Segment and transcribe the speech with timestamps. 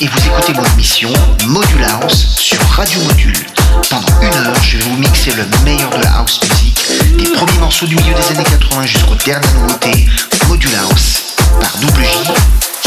[0.00, 1.12] et vous écoutez mon émission
[1.46, 3.46] Module House sur Radio Module.
[3.90, 6.80] Pendant une heure, je vais vous mixer le meilleur de la house music,
[7.16, 10.06] des premiers morceaux du milieu des années 80 jusqu'aux dernières nouveautés,
[10.46, 11.22] Module House
[11.60, 12.30] par Double J.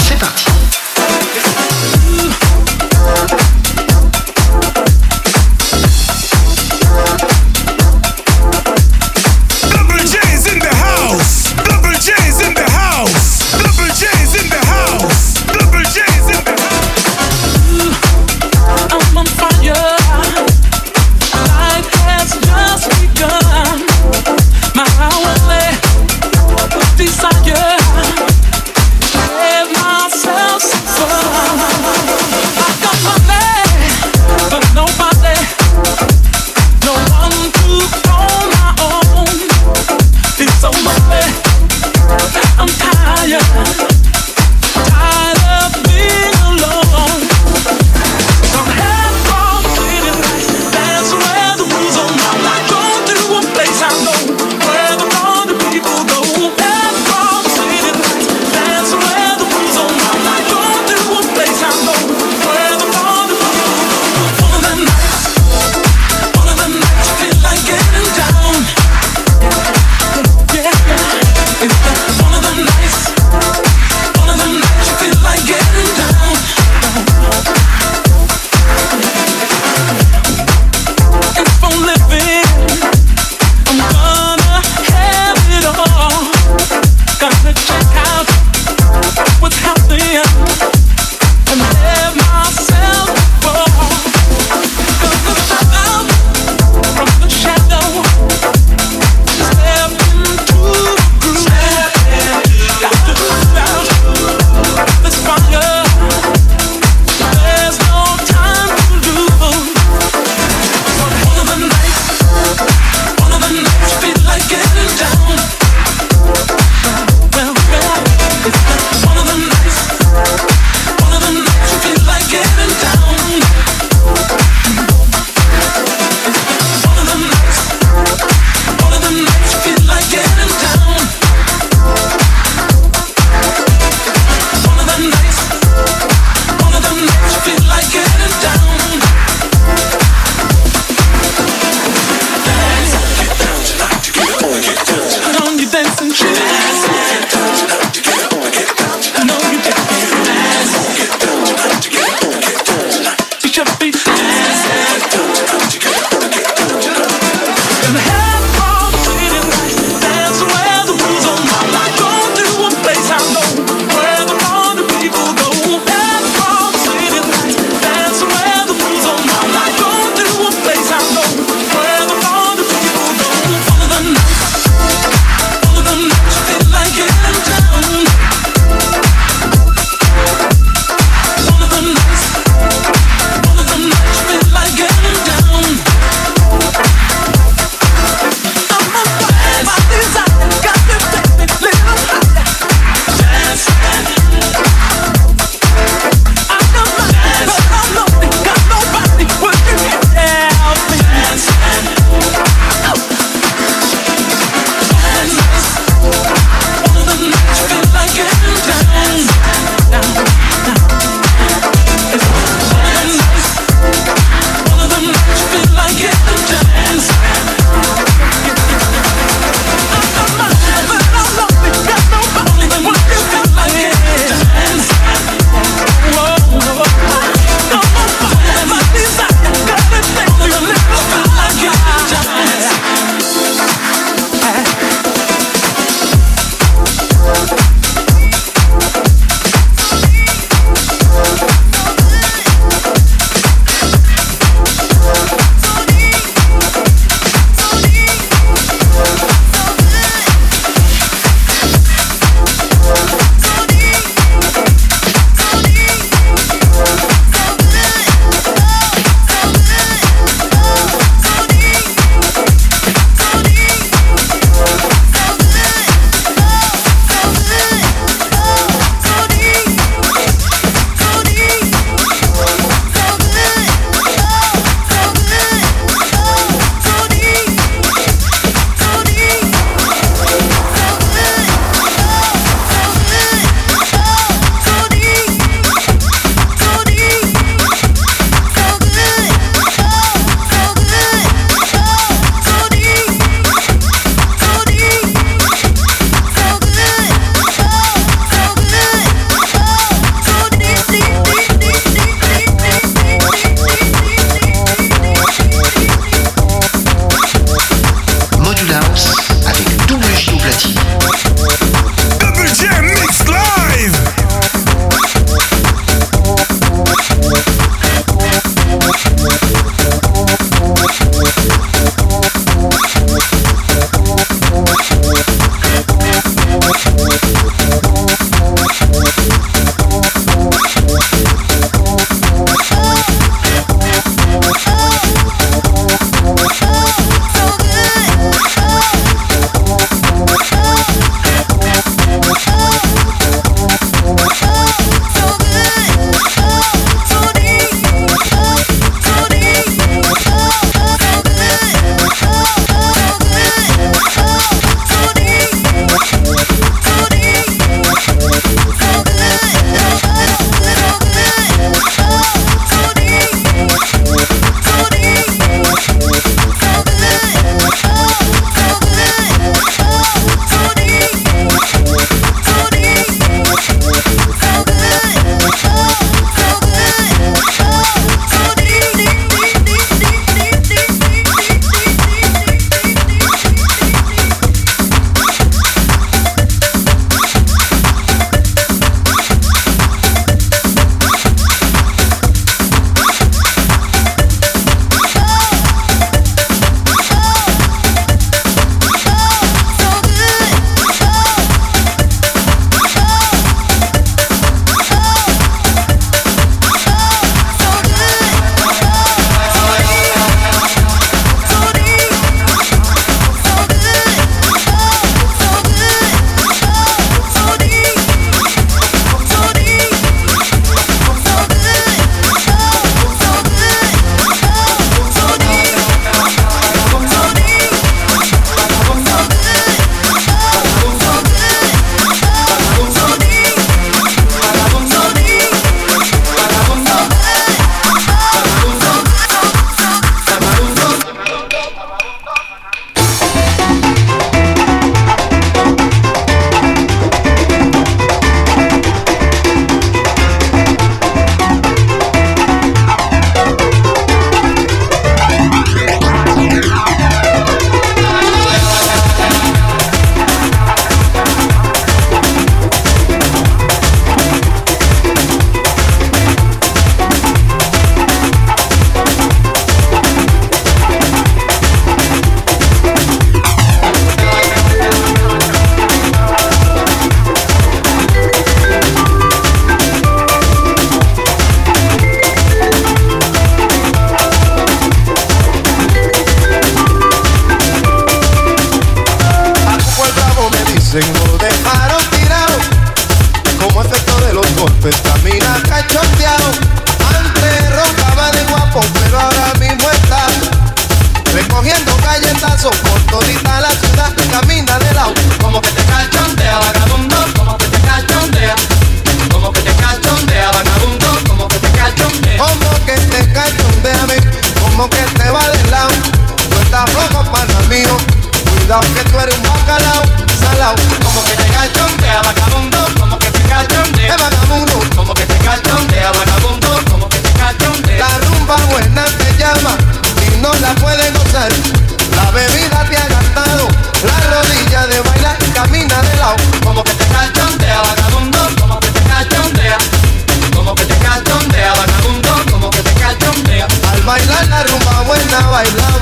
[0.08, 0.46] C'est parti.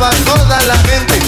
[0.07, 1.19] toda la gente.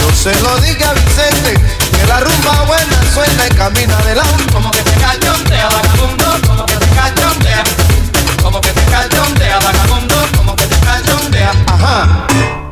[0.00, 1.54] No se lo diga a Vicente,
[1.92, 4.52] que la rumba buena suena y camina adelante.
[4.52, 7.64] Como que te cachondea vagabundo, como que te cachondea.
[8.42, 11.52] Como que te cachondea vagabundo, como que te cachondea.
[11.68, 12.65] Ajá.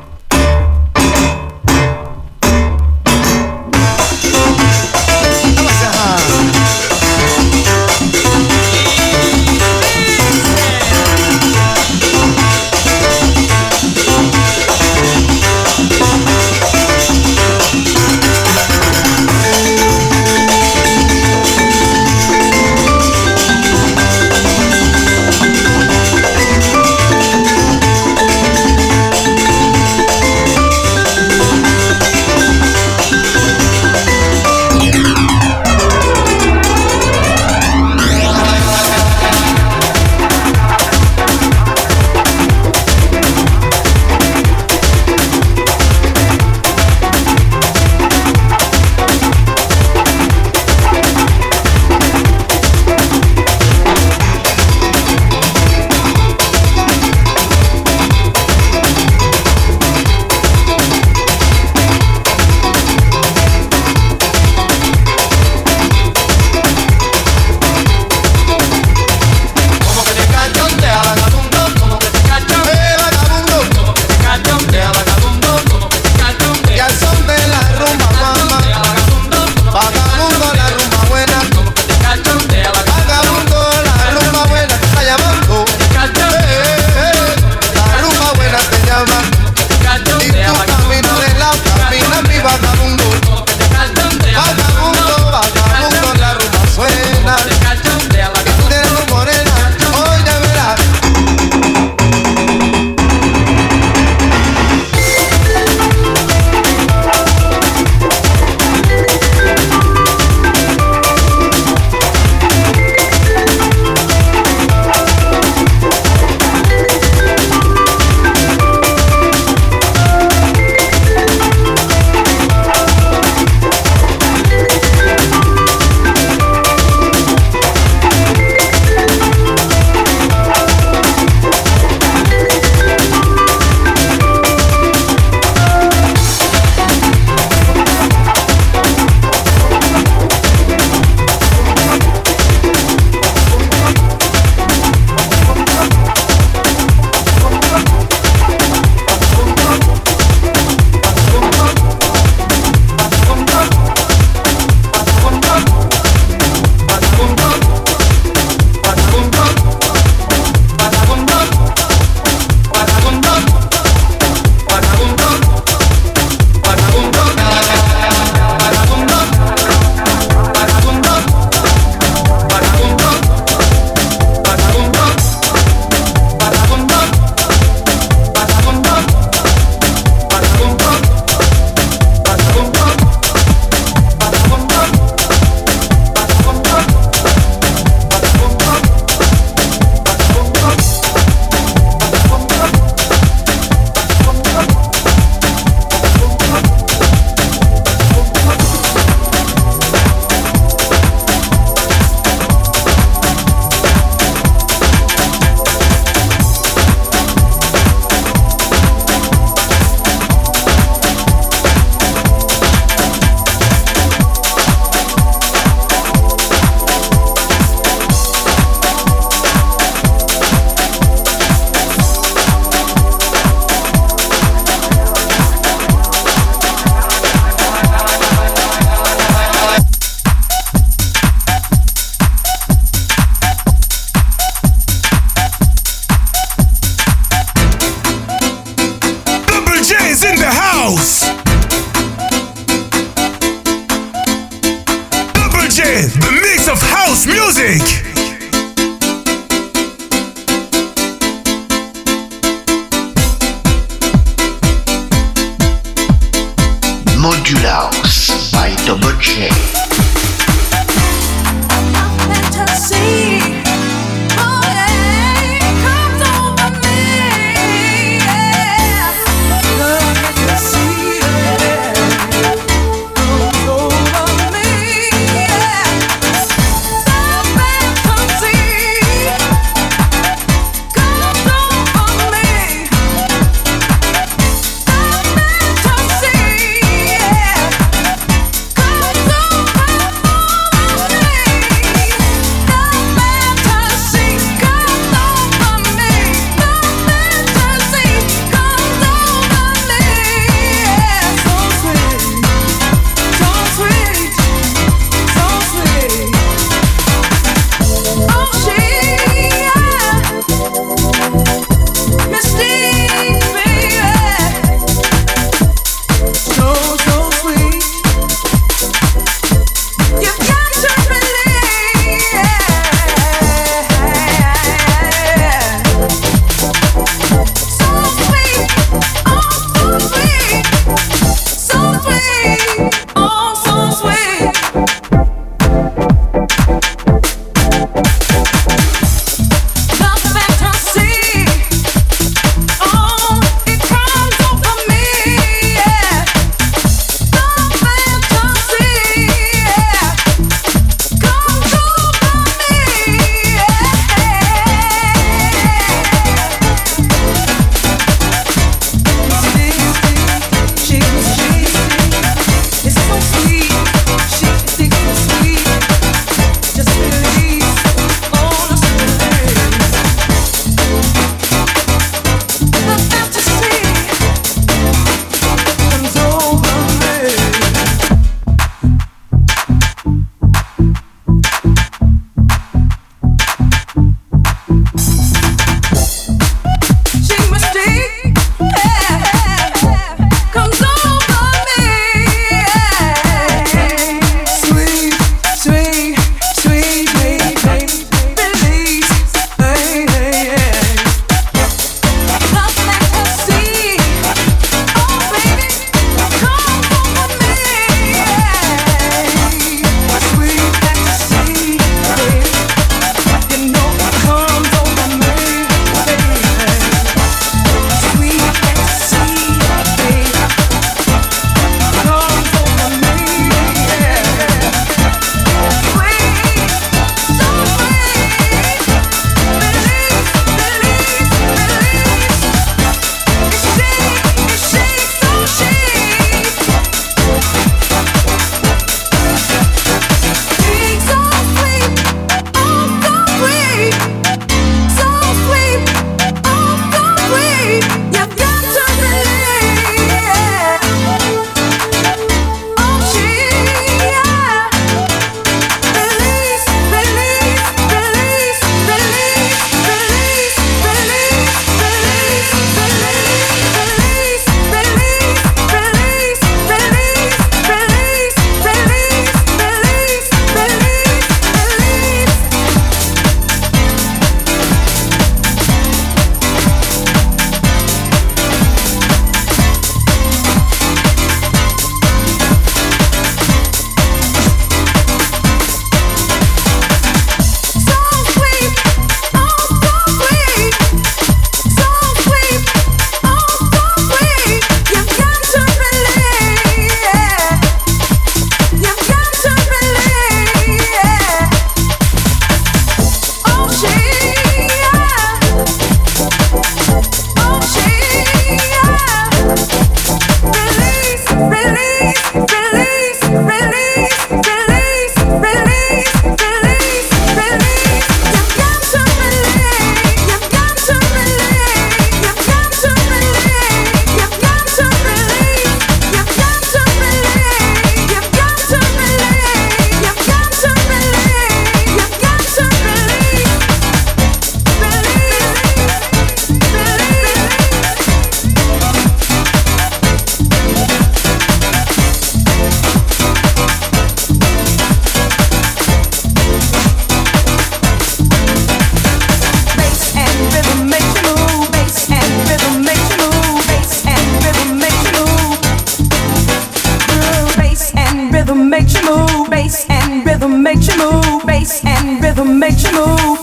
[561.64, 563.33] Bass and rhythm makes you move.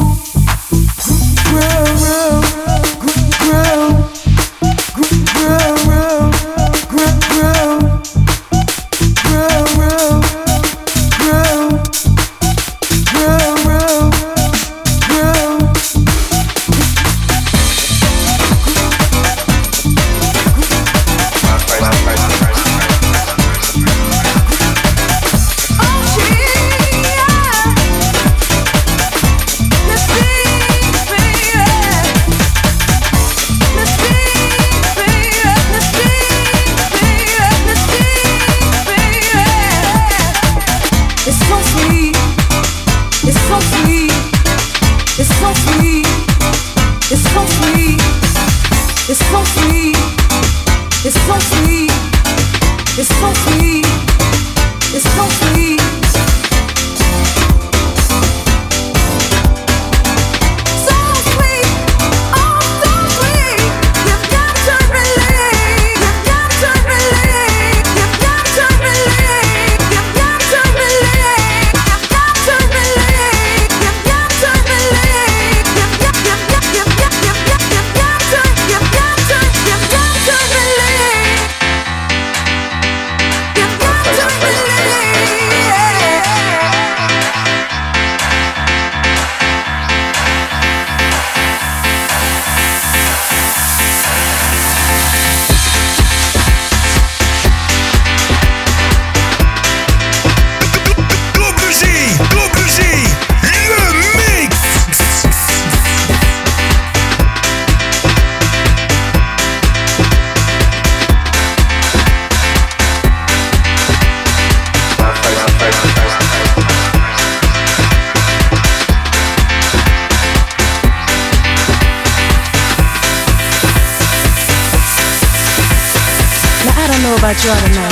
[127.32, 127.88] about you ought to.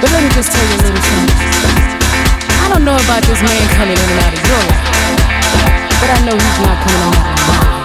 [0.00, 1.36] But let me just tell you a little something.
[2.48, 4.88] I don't know about this man coming in and out of your life,
[6.00, 7.84] but I know he's not coming out of mine.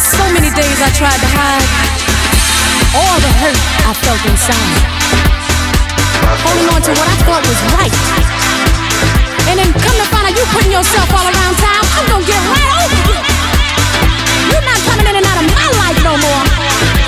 [0.00, 1.68] So many days I tried to hide
[2.96, 4.80] all the hurt I felt inside,
[6.40, 7.92] holding on to what I thought was right.
[9.52, 12.40] And then come to find out you putting yourself all around town, I'm gonna get
[12.48, 13.20] right over you.
[14.56, 17.05] You're not coming in and out of my life no more.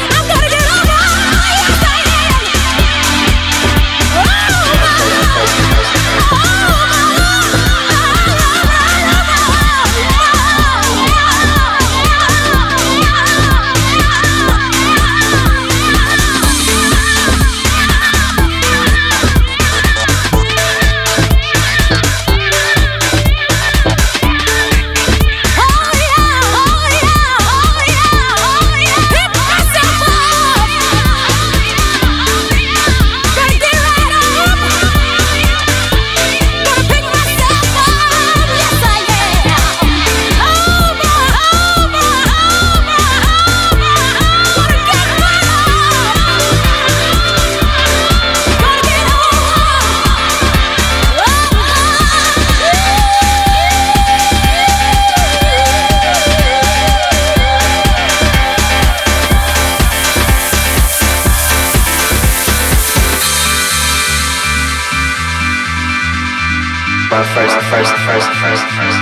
[67.24, 68.97] first, first, first, first, first, first.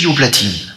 [0.00, 0.69] Gio Platini.